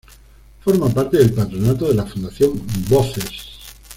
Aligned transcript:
Forma 0.61 0.89
parte 0.91 1.17
del 1.19 1.31
patronato 1.31 1.87
de 1.87 1.93
la 1.93 2.07
fundación 2.07 2.59
"Voces". 2.89 3.59